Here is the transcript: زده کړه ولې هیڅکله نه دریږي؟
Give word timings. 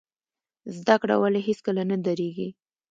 زده 0.77 0.95
کړه 1.01 1.15
ولې 1.21 1.39
هیڅکله 1.47 1.83
نه 1.91 1.97
دریږي؟ 2.05 2.49